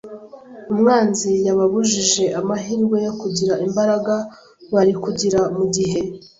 Umwanzi 0.71 1.31
yababujije 1.45 2.23
amahirwe 2.39 2.97
yo 3.07 3.13
kugira 3.21 3.53
imbaraga 3.65 4.15
bari 4.73 4.93
kugira 5.03 5.39
mu 5.57 5.65
gihe 5.75 5.99